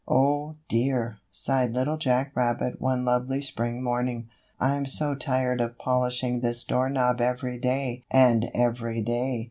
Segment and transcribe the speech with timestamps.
[0.07, 6.39] "OH, dear!" sighed Little Jack Rabbit one lovely spring morning, "I'm so tired of polishing
[6.39, 9.39] this doorknob every day and every day.